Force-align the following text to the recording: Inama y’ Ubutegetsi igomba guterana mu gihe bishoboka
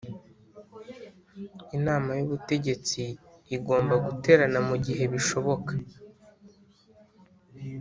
Inama 1.77 2.09
y’ 2.17 2.23
Ubutegetsi 2.27 3.01
igomba 3.55 3.95
guterana 4.05 4.59
mu 4.67 4.75
gihe 4.85 5.03
bishoboka 5.13 5.71